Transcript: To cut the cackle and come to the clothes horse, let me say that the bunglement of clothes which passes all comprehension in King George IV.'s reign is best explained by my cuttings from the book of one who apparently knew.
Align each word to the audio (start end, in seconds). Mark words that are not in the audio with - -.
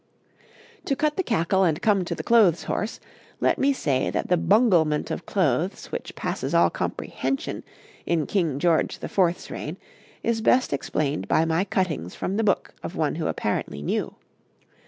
To 0.85 0.95
cut 0.95 1.15
the 1.15 1.21
cackle 1.21 1.63
and 1.63 1.79
come 1.79 2.03
to 2.05 2.15
the 2.15 2.23
clothes 2.23 2.63
horse, 2.63 2.99
let 3.39 3.59
me 3.59 3.71
say 3.71 4.09
that 4.09 4.29
the 4.29 4.35
bunglement 4.35 5.11
of 5.11 5.27
clothes 5.27 5.91
which 5.91 6.15
passes 6.15 6.55
all 6.55 6.71
comprehension 6.71 7.63
in 8.07 8.25
King 8.25 8.57
George 8.57 8.97
IV.'s 8.99 9.51
reign 9.51 9.77
is 10.23 10.41
best 10.41 10.73
explained 10.73 11.27
by 11.27 11.45
my 11.45 11.63
cuttings 11.63 12.15
from 12.15 12.37
the 12.37 12.43
book 12.43 12.73
of 12.81 12.95
one 12.95 13.13
who 13.13 13.27
apparently 13.27 13.83
knew. 13.83 14.15